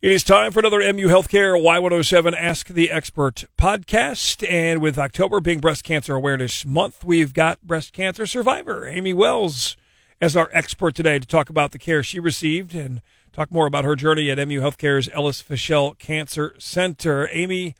It 0.00 0.12
is 0.12 0.22
time 0.22 0.52
for 0.52 0.60
another 0.60 0.78
MU 0.92 1.08
Healthcare 1.08 1.60
Y107 1.60 2.32
Ask 2.38 2.68
the 2.68 2.88
Expert 2.88 3.46
podcast. 3.58 4.48
And 4.48 4.80
with 4.80 4.96
October 4.96 5.40
being 5.40 5.58
Breast 5.58 5.82
Cancer 5.82 6.14
Awareness 6.14 6.64
Month, 6.64 7.02
we've 7.02 7.34
got 7.34 7.66
breast 7.66 7.92
cancer 7.92 8.24
survivor 8.24 8.86
Amy 8.86 9.12
Wells 9.12 9.76
as 10.20 10.36
our 10.36 10.50
expert 10.52 10.94
today 10.94 11.18
to 11.18 11.26
talk 11.26 11.50
about 11.50 11.72
the 11.72 11.80
care 11.80 12.04
she 12.04 12.20
received 12.20 12.76
and 12.76 13.02
talk 13.32 13.50
more 13.50 13.66
about 13.66 13.84
her 13.84 13.96
journey 13.96 14.30
at 14.30 14.38
MU 14.38 14.60
Healthcare's 14.60 15.08
Ellis 15.12 15.42
Fischel 15.42 15.98
Cancer 15.98 16.54
Center. 16.60 17.28
Amy, 17.32 17.74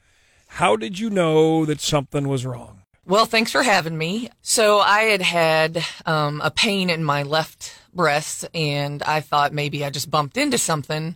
how 0.49 0.75
did 0.75 0.99
you 0.99 1.11
know 1.11 1.65
that 1.67 1.81
something 1.81 2.27
was 2.27 2.45
wrong? 2.45 2.83
Well, 3.07 3.27
thanks 3.27 3.53
for 3.53 3.63
having 3.63 3.97
me. 3.97 4.29
So 4.43 4.81
I 4.81 5.03
had 5.03 5.23
had 5.23 5.85
um, 6.05 6.41
a 6.43 6.51
pain 6.51 6.91
in 6.91 7.05
my 7.05 7.23
left 7.23 7.75
breast, 7.95 8.45
and 8.53 9.05
I 9.05 9.21
thought 9.21 9.53
maybe 9.53 9.85
I 9.85 9.91
just 9.91 10.11
bumped 10.11 10.37
into 10.37 10.59
something 10.59 11.15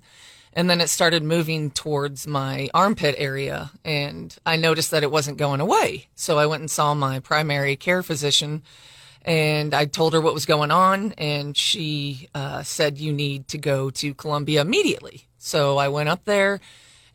and 0.55 0.69
then 0.69 0.81
it 0.81 0.89
started 0.89 1.23
moving 1.23 1.71
towards 1.71 2.27
my 2.27 2.69
armpit 2.75 3.15
area 3.19 3.71
and 3.85 4.37
I 4.45 4.57
noticed 4.57 4.91
that 4.91 5.03
it 5.03 5.11
wasn't 5.11 5.39
going 5.39 5.61
away. 5.61 6.09
So 6.15 6.39
I 6.39 6.47
went 6.47 6.61
and 6.61 6.71
saw 6.71 6.95
my 6.95 7.21
primary 7.21 7.77
care 7.77 8.03
physician 8.03 8.63
and 9.23 9.73
I 9.73 9.87
told 9.87 10.13
her 10.13 10.21
what 10.21 10.35
was 10.35 10.47
going 10.47 10.71
on 10.71 11.13
and 11.13 11.57
she 11.57 12.29
uh, 12.35 12.63
said 12.63 12.99
you 12.99 13.13
need 13.13 13.49
to 13.49 13.59
go 13.59 13.91
to 13.91 14.15
Columbia 14.15 14.61
immediately. 14.61 15.27
So 15.39 15.79
I 15.79 15.89
went 15.89 16.09
up 16.09 16.25
there 16.25 16.61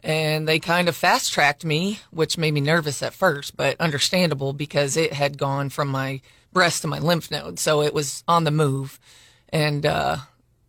and 0.04 0.48
they 0.48 0.60
kind 0.60 0.90
of 0.90 0.96
fast 0.96 1.34
tracked 1.34 1.66
me, 1.66 2.00
which 2.12 2.38
made 2.38 2.54
me 2.54 2.62
nervous 2.62 3.04
at 3.04 3.14
first, 3.14 3.58
but 3.58 3.80
understandable 3.80 4.54
because 4.54 4.96
it 4.96 5.14
had 5.14 5.38
gone 5.38 5.70
from 5.70 5.90
my 5.90 6.22
breast 6.54 6.82
to 6.82 6.88
my 6.88 7.00
lymph 7.00 7.30
node. 7.30 7.60
So 7.60 7.82
it 7.82 7.94
was 7.94 8.24
on 8.28 8.46
the 8.46 8.52
move. 8.52 9.00
And, 9.50 9.86
uh, 9.86 10.18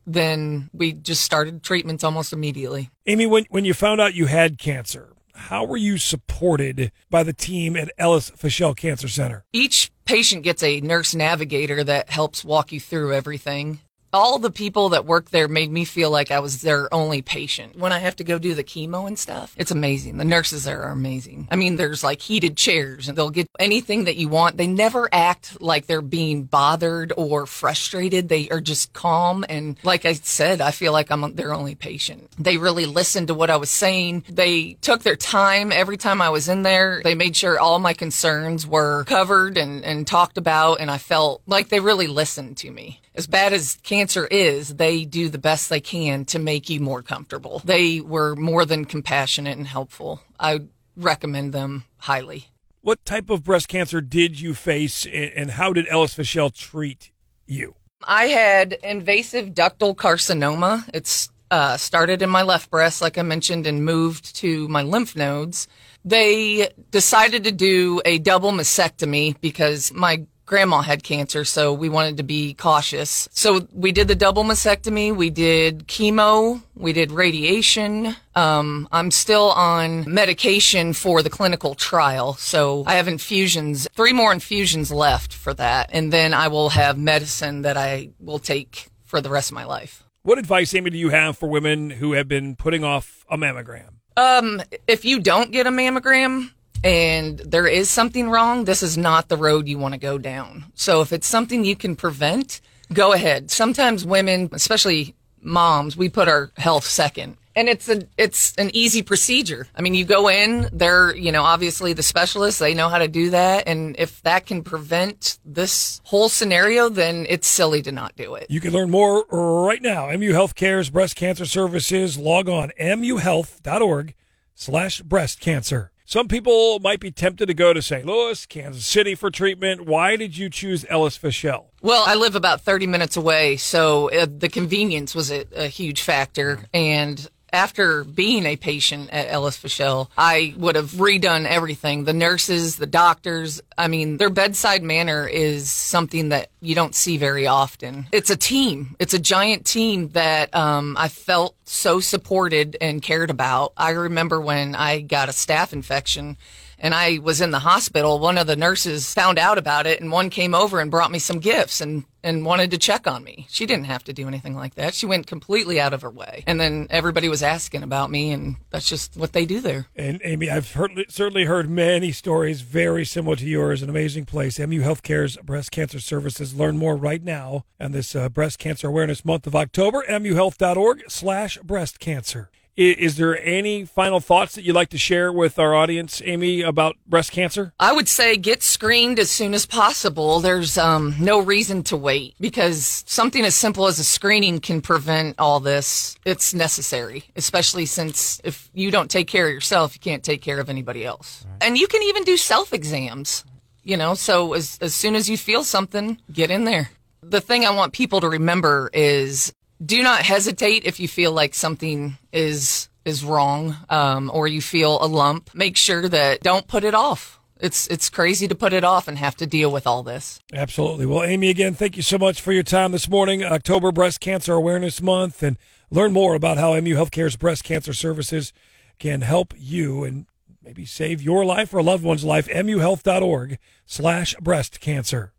then 0.09 0.71
we 0.73 0.93
just 0.93 1.23
started 1.23 1.63
treatments 1.63 2.03
almost 2.03 2.33
immediately. 2.33 2.91
Amy, 3.07 3.27
when, 3.27 3.45
when 3.51 3.65
you 3.65 3.75
found 3.75 4.01
out 4.01 4.15
you 4.15 4.27
had 4.27 4.59
cancer, 4.59 5.13
how 5.35 5.65
were 5.65 5.77
you 5.77 5.99
supported 5.99 6.91
by 7.11 7.23
the 7.23 7.33
team 7.33 7.77
at 7.77 7.93
Ellis 7.99 8.31
Fischel 8.31 8.77
Cancer 8.77 9.09
Center? 9.09 9.45
Each 9.53 9.91
patient 10.05 10.43
gets 10.43 10.63
a 10.63 10.81
nurse 10.81 11.15
navigator 11.15 11.85
that 11.85 12.11
helps 12.11 12.45
walk 12.45 12.73
you 12.73 12.81
through 12.81 13.13
everything 13.13 13.81
all 14.13 14.39
the 14.39 14.51
people 14.51 14.91
that 14.91 15.05
work 15.05 15.31
there 15.31 15.49
made 15.49 15.71
me 15.71 15.85
feel 15.85 16.11
like 16.11 16.31
I 16.31 16.41
was 16.41 16.63
their 16.63 16.93
only 16.93 17.23
patient. 17.23 17.77
When 17.77 17.93
I 17.93 17.99
have 17.99 18.17
to 18.17 18.25
go 18.25 18.39
do 18.39 18.55
the 18.55 18.65
chemo 18.65 19.07
and 19.07 19.19
stuff, 19.19 19.55
it's 19.57 19.71
amazing. 19.71 20.19
The 20.19 20.25
nurses 20.25 20.65
there 20.65 20.83
are 20.83 20.93
amazing. 20.93 21.49
I 21.51 21.57
mean, 21.57 21.77
there's 21.77 22.03
like 22.05 22.21
heated 22.21 22.57
chairs 22.57 23.09
and 23.09 23.17
they'll 23.17 23.31
get 23.31 23.49
anything 23.59 24.05
that 24.05 24.17
you 24.17 24.29
want. 24.29 24.57
They 24.57 24.67
never 24.67 25.09
act 25.13 25.61
like 25.61 25.87
they're 25.87 26.01
being 26.01 26.45
bothered 26.45 27.13
or 27.17 27.47
frustrated. 27.47 28.29
They 28.29 28.49
are 28.51 28.61
just 28.61 28.93
calm. 28.93 29.45
And 29.49 29.79
like 29.83 30.05
I 30.05 30.15
said, 30.15 30.61
I 30.61 30.71
feel 30.71 30.93
like 30.93 31.11
I'm 31.11 31.35
their 31.35 31.53
only 31.53 31.75
patient. 31.75 32.31
They 32.39 32.57
really 32.57 32.87
listened 32.87 33.29
to 33.29 33.35
what 33.35 33.51
I 33.51 33.57
was 33.57 33.71
saying. 33.71 34.25
They 34.29 34.75
took 34.81 35.03
their 35.03 35.17
time 35.17 35.73
every 35.73 35.97
time 35.97 36.23
I 36.23 36.31
was 36.31 36.49
in 36.49 36.63
there. 36.63 37.01
They 37.03 37.15
made 37.15 37.37
sure 37.37 37.59
all 37.59 37.79
my 37.79 37.93
concerns 37.93 38.67
were 38.67 39.05
covered 39.05 39.57
and, 39.59 39.85
and 39.85 40.07
talked 40.07 40.39
about. 40.39 40.81
And 40.81 40.91
I 40.91 40.99
felt 40.99 41.43
like 41.47 41.69
they 41.69 41.81
really 41.81 42.07
listened 42.07 42.57
to 42.59 42.71
me 42.71 43.01
as 43.19 43.27
bad 43.27 43.53
as 43.53 43.77
cancer 43.83 44.27
is, 44.27 44.77
they 44.77 45.05
do 45.05 45.29
the 45.29 45.39
best 45.39 45.69
they 45.69 45.81
can 45.81 46.25
to 46.27 46.39
make 46.39 46.71
you 46.71 46.79
more 46.79 47.03
comfortable. 47.03 47.61
They 47.65 48.01
were 48.01 48.37
more 48.37 48.65
than 48.65 48.85
compassionate 48.85 49.59
and 49.59 49.67
helpful. 49.67 50.23
I 50.39 50.61
recommend 50.97 51.53
them 51.53 51.85
highly. 51.99 52.47
What 52.81 53.05
type 53.05 53.29
of 53.29 53.43
breast 53.43 53.69
cancer 53.69 54.01
did 54.01 54.41
you 54.41 54.55
face 54.55 55.05
and 55.05 55.51
how 55.51 55.73
did 55.73 55.87
Ellis 55.89 56.15
Fischel 56.15 56.55
treat 56.55 57.11
you? 57.45 57.75
I 58.05 58.27
had 58.27 58.75
invasive 58.85 59.49
ductal 59.49 59.97
carcinoma. 59.97 60.89
It's 60.95 61.29
uh, 61.51 61.77
started 61.77 62.23
in 62.23 62.31
my 62.31 62.43
left 62.43 62.71
breast, 62.71 63.03
like 63.03 63.19
I 63.19 63.23
mentioned, 63.23 63.67
and 63.67 63.85
moved 63.85 64.37
to 64.37 64.69
my 64.69 64.83
lymph 64.83 65.17
nodes. 65.17 65.67
They 66.05 66.71
decided 66.93 67.43
to 67.45 67.53
do 67.53 68.01
a 68.05 68.19
double 68.19 68.53
mastectomy 68.53 69.41
because 69.41 69.93
my 69.93 70.25
grandma 70.49 70.81
had 70.81 71.05
cancer, 71.05 71.45
so 71.45 71.73
we 71.73 71.89
wanted 71.89 72.17
to 72.17 72.23
be 72.23 72.55
cautious. 72.55 73.29
So 73.33 73.69
we 73.73 73.93
did 73.93 74.09
the 74.09 74.15
double 74.15 74.43
mastectomy, 74.43 75.15
we 75.15 75.31
did 75.31 75.87
chemo, 75.87 76.63
we 76.75 76.93
did 76.93 77.13
radiation. 77.13 78.17
Um, 78.35 78.89
I'm 78.91 79.11
still 79.11 79.51
on 79.53 80.13
medication 80.13 80.95
for 80.95 81.23
the 81.23 81.31
clinical 81.31 81.75
trial, 81.75 82.35
so 82.35 82.83
I 82.87 82.95
have 82.95 83.07
infusions, 83.07 83.87
three 83.95 84.13
more 84.13 84.33
infusions 84.33 84.91
left 84.91 85.35
for 85.35 85.53
that, 85.55 85.91
and 85.93 86.13
then 86.13 86.33
I 86.33 86.49
will 86.49 86.71
have 86.71 86.99
medicine 86.99 87.63
that 87.63 87.77
I 87.77 88.11
will 88.19 88.39
take 88.39 88.89
for 89.05 89.21
the 89.21 89.31
rest 89.31 89.51
of 89.51 89.55
my 89.55 89.65
life. 89.65 90.03
What 90.23 90.39
advice, 90.39 90.75
Amy, 90.75 90.91
do 90.91 90.99
you 90.99 91.11
have 91.11 91.39
for 91.39 91.49
women 91.49 91.91
who 91.91 92.13
have 92.13 92.27
been 92.27 92.57
putting 92.57 92.85
off 92.85 93.25
a 93.31 93.37
mammogram? 93.37 93.91
Um, 94.17 94.61
if 94.87 95.05
you 95.05 95.21
don't 95.21 95.53
get 95.53 95.67
a 95.67 95.71
mammogram, 95.71 96.51
and 96.85 97.39
there 97.39 97.67
is 97.67 97.91
something 97.91 98.31
wrong, 98.31 98.65
this 98.65 98.83
is 98.83 98.97
not 98.97 99.29
the 99.29 99.37
road 99.37 99.69
you 99.69 99.79
want 99.79 99.95
to 99.95 100.01
go 100.01 100.19
down. 100.19 100.67
So 100.75 101.01
if 101.01 101.13
it's 101.13 101.27
something 101.27 101.65
you 101.65 101.77
can 101.77 101.97
prevent, 101.97 102.61
go 102.93 103.13
ahead. 103.13 103.51
Sometimes 103.51 104.05
women, 104.05 104.49
especially 104.53 105.15
moms, 105.43 105.97
we 105.97 106.09
put 106.09 106.29
our 106.29 106.51
health 106.57 106.85
second. 106.85 107.37
And 107.57 107.69
it's 107.69 107.89
a 107.89 108.03
it's 108.17 108.55
an 108.55 108.71
easy 108.73 109.03
procedure. 109.03 109.67
I 109.75 109.83
mean, 109.83 109.93
you 109.95 110.05
go 110.05 110.29
in, 110.29 110.69
they're, 110.73 111.17
you 111.17 111.33
know, 111.33 111.43
obviously 111.43 111.93
the 111.93 112.05
specialists, 112.05 112.61
they 112.61 112.73
know 112.73 112.89
how 112.89 112.99
to 112.99 113.09
do 113.09 113.31
that, 113.31 113.67
and 113.67 113.97
if 113.99 114.23
that 114.23 114.47
can 114.47 114.63
prevent 114.63 115.41
this 115.45 116.01
whole 116.05 116.29
scenario, 116.29 116.89
then 116.89 117.27
it's 117.29 117.49
silly 117.49 117.83
to 117.83 117.91
not 117.91 118.15
do 118.15 118.37
it. 118.37 118.47
You 118.49 118.61
can 118.61 118.73
learn 118.73 118.91
more 118.91 119.25
right 119.33 119.83
now. 119.83 120.07
MU 120.07 120.33
Healthcare's 120.33 120.89
breast 120.89 121.17
cancer 121.17 121.47
services. 121.47 122.17
Log 122.17 122.49
on 122.49 122.71
muhealth.org 122.79 124.15
slash 124.55 125.01
breast 125.01 125.41
cancer. 125.41 125.91
Some 126.09 126.27
people 126.27 126.79
might 126.79 127.01
be 127.01 127.11
tempted 127.11 127.45
to 127.49 127.53
go 127.53 127.75
to 127.75 127.83
St. 127.83 128.07
Louis, 128.07 128.47
Kansas 128.47 128.87
City 128.87 129.15
for 129.15 129.31
treatment. 129.31 129.85
Why 129.85 130.17
did 130.17 130.39
you 130.39 130.49
choose 130.49 130.87
Ellis 130.89 131.19
Fischel? 131.19 131.67
Well, 131.83 132.03
I 132.07 132.15
live 132.15 132.35
about 132.35 132.63
30 132.63 132.87
minutes 132.87 133.19
away, 133.19 133.59
so 133.59 134.11
uh, 134.11 134.27
the 134.27 134.49
convenience 134.49 135.15
was 135.15 135.31
a, 135.31 135.45
a 135.55 135.67
huge 135.67 136.01
factor. 136.01 136.61
And 136.73 137.29
after 137.53 138.05
being 138.05 138.47
a 138.47 138.57
patient 138.57 139.11
at 139.11 139.29
Ellis 139.29 139.57
Fischel, 139.57 140.09
I 140.17 140.55
would 140.57 140.77
have 140.77 140.93
redone 140.93 141.47
everything. 141.47 142.05
The 142.05 142.13
nurses, 142.13 142.77
the 142.77 142.87
doctors, 142.87 143.61
I 143.77 143.89
mean, 143.89 144.17
their 144.17 144.31
bedside 144.31 144.83
manner 144.83 145.27
is 145.27 145.71
something 145.71 146.31
that 146.31 146.51
you 146.61 146.75
don't 146.75 146.95
see 146.95 147.17
very 147.17 147.47
often. 147.47 148.07
It's 148.13 148.31
a 148.31 148.37
team. 148.37 148.97
It's 148.99 149.15
a 149.15 149.19
giant 149.19 149.67
team 149.67 150.09
that 150.11 150.55
um, 150.55 150.97
I 150.99 151.09
felt 151.09 151.55
so 151.65 152.01
supported 152.01 152.77
and 152.81 153.03
cared 153.03 153.31
about. 153.31 153.73
I 153.77 153.91
remember 153.91 154.41
when 154.41 154.75
I 154.75 155.01
got 155.01 155.29
a 155.29 155.33
staph 155.33 155.73
infection 155.73 156.37
and 156.79 156.95
I 156.95 157.19
was 157.19 157.41
in 157.41 157.51
the 157.51 157.59
hospital, 157.59 158.19
one 158.19 158.39
of 158.39 158.47
the 158.47 158.57
nurses 158.57 159.13
found 159.13 159.39
out 159.39 159.59
about 159.59 159.87
it 159.87 160.01
and 160.01 160.13
one 160.13 160.31
came 160.31 160.55
over 160.55 160.81
and 160.81 160.91
brought 160.91 161.11
me 161.11 161.19
some 161.19 161.41
gifts 161.41 161.81
and, 161.81 162.05
and 162.23 162.45
wanted 162.45 162.71
to 162.71 162.79
check 162.79 163.07
on 163.07 163.25
me. 163.25 163.47
She 163.51 163.67
didn't 163.67 163.87
have 163.87 164.05
to 164.05 164.13
do 164.13 164.29
anything 164.29 164.55
like 164.55 164.75
that. 164.77 164.95
She 164.95 165.07
went 165.07 165.27
completely 165.27 165.81
out 165.81 165.93
of 165.93 166.03
her 166.03 166.11
way. 166.11 166.45
And 166.47 166.61
then 166.61 166.87
everybody 166.91 167.29
was 167.29 167.43
asking 167.43 167.83
about 167.83 168.11
me 168.11 168.31
and 168.31 168.57
that's 168.71 168.89
just 168.89 169.17
what 169.17 169.33
they 169.33 169.45
do 169.45 169.61
there. 169.61 169.87
And 169.97 170.21
Amy, 170.25 170.51
I've 170.51 170.73
heard, 170.73 170.93
certainly 171.09 171.45
heard 171.45 171.69
many 171.69 172.13
stories 172.13 172.61
very 172.61 173.05
similar 173.05 173.37
to 173.37 173.47
yours. 173.47 173.83
An 173.83 173.91
amazing 173.91 174.27
place. 174.27 174.59
MU 174.59 174.81
Healthcare's 174.81 175.37
breast 175.39 175.71
cancer 175.71 176.01
services. 176.01 176.55
Learn 176.55 176.79
more 176.79 176.97
right 176.97 177.23
now 177.23 177.65
on 177.81 177.93
this 177.93 178.15
uh, 178.15 178.29
breast 178.29 178.59
cancer 178.59 178.89
awareness 178.89 179.25
month 179.25 179.47
of 179.47 179.57
October. 179.57 180.05
MUhealth.org 180.09 181.05
slash 181.09 181.59
breast 181.59 181.99
cancer. 181.99 182.51
Is 182.79 183.17
there 183.17 183.37
any 183.45 183.85
final 183.85 184.21
thoughts 184.21 184.55
that 184.55 184.63
you'd 184.63 184.77
like 184.77 184.91
to 184.91 184.99
share 184.99 185.33
with 185.33 185.59
our 185.59 185.75
audience, 185.75 186.23
Amy, 186.25 186.63
about 186.63 186.95
breast 187.09 187.33
cancer? 187.33 187.73
I 187.81 187.93
would 187.93 188.07
say 188.07 188.37
get 188.37 188.63
screened 188.63 189.19
as 189.19 189.29
soon 189.33 189.53
as 189.53 189.67
possible. 189.67 190.39
There's 190.39 190.79
um, 190.79 191.17
no 191.19 191.41
reason 191.41 191.83
to 191.85 191.97
wait 191.97 192.37
because 192.39 193.03
something 193.05 193.45
as 193.45 193.57
simple 193.57 193.89
as 193.89 193.99
a 193.99 194.05
screening 194.05 194.61
can 194.61 194.81
prevent 194.81 195.41
all 195.41 195.59
this. 195.59 196.17
It's 196.25 196.55
necessary, 196.55 197.25
especially 197.35 197.85
since 197.85 198.41
if 198.45 198.71
you 198.73 198.93
don't 198.93 199.11
take 199.11 199.27
care 199.27 199.49
of 199.49 199.53
yourself, 199.53 199.97
you 199.97 200.01
can't 200.01 200.23
take 200.23 200.41
care 200.41 200.61
of 200.61 200.71
anybody 200.71 201.05
else. 201.05 201.45
Right. 201.49 201.67
And 201.67 201.79
you 201.79 201.89
can 201.89 202.05
even 202.05 202.23
do 202.23 202.37
self 202.37 202.73
exams, 202.73 203.45
you 203.83 203.97
know, 203.97 204.15
so 204.15 204.53
as, 204.53 204.79
as 204.81 204.95
soon 204.95 205.17
as 205.17 205.29
you 205.29 205.37
feel 205.37 205.65
something, 205.65 206.21
get 206.33 206.53
in 206.53 206.63
there. 206.63 206.91
The 207.25 207.41
thing 207.41 207.67
I 207.67 207.71
want 207.71 207.93
people 207.93 208.21
to 208.21 208.29
remember 208.29 208.89
is 208.93 209.53
do 209.85 210.03
not 210.03 210.23
hesitate 210.23 210.85
if 210.85 211.01
you 211.01 211.09
feel 211.09 211.33
like 211.33 211.55
something 211.55 212.19
is 212.33 212.89
is 213.05 213.25
wrong 213.25 213.77
um, 213.89 214.31
or 214.35 214.47
you 214.47 214.61
feel 214.61 215.03
a 215.03 215.07
lump. 215.07 215.55
Make 215.55 215.77
sure 215.77 216.09
that 216.09 216.43
don't 216.43 216.67
put 216.67 216.85
it 216.85 216.95
off. 216.95 217.41
It's 217.61 217.87
it's 217.89 218.09
crazy 218.09 218.47
to 218.49 218.55
put 218.55 218.73
it 218.73 218.85
off 218.85 219.09
and 219.09 219.19
have 219.19 219.37
to 219.37 219.47
deal 219.47 219.71
with 219.71 219.87
all 219.87 220.03
this. 220.03 220.41
Absolutely. 220.53 221.07
Well, 221.07 221.25
Amy, 221.25 221.49
again, 221.51 221.75
thank 221.75 221.97
you 221.97 222.03
so 222.03 222.19
much 222.19 222.41
for 222.41 222.53
your 222.53 222.63
time 222.63 222.93
this 222.93 223.09
morning. 223.09 223.43
October 223.43 223.91
Breast 223.91 224.21
Cancer 224.21 224.55
Awareness 224.55 225.03
Month, 225.03 225.43
and 225.43 225.57
learn 225.91 226.13
more 226.13 226.35
about 226.35 226.59
how 226.59 226.79
MU 226.81 226.95
Healthcare's 226.95 227.37
breast 227.37 227.65
cancer 227.65 227.93
services 227.93 228.53
can 228.99 229.23
help 229.23 229.55
you 229.57 230.05
and 230.05 230.27
maybe 230.63 230.85
save 230.85 231.23
your 231.23 231.45
life 231.45 231.73
or 231.73 231.79
a 231.79 231.83
loved 231.83 232.05
one's 232.05 232.25
life. 232.25 232.47
MUHealth.org 232.49 233.59
slash 233.87 234.35
breast 234.37 234.81
cancer. 234.81 235.33